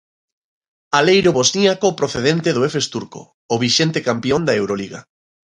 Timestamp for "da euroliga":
4.47-4.99